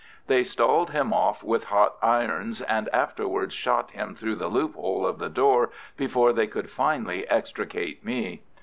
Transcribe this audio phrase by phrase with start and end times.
[0.25, 5.19] They stalled him off with hot irons, and afterwards shot him through the loophole of
[5.19, 8.41] the door before they could finally extricate me.